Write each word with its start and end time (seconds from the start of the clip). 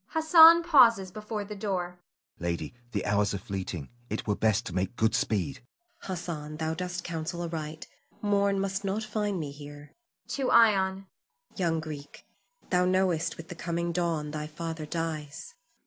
[Hassan 0.15 0.63
pauses 0.63 1.11
before 1.11 1.45
the 1.45 1.55
door.] 1.55 1.99
Hassan. 2.39 2.43
Lady, 2.43 2.73
the 2.91 3.05
hours 3.05 3.35
are 3.35 3.37
fleeting. 3.37 3.89
It 4.09 4.25
were 4.25 4.35
best 4.35 4.65
to 4.65 4.73
make 4.73 4.95
good 4.95 5.13
speed. 5.13 5.57
Zuleika. 5.97 6.05
Hassan, 6.07 6.57
thou 6.57 6.73
dost 6.73 7.03
counsel 7.03 7.43
aright; 7.43 7.85
morn 8.19 8.59
must 8.59 8.83
not 8.83 9.03
find 9.03 9.39
me 9.39 9.51
here. 9.51 9.93
[To 10.29 10.49
Ion.] 10.49 11.05
Young 11.55 11.79
Greek, 11.79 12.25
thou 12.71 12.85
knowest 12.85 13.37
with 13.37 13.49
the 13.49 13.53
coming 13.53 13.91
dawn 13.91 14.31
thy 14.31 14.47
father 14.47 14.87
dies. 14.87 15.53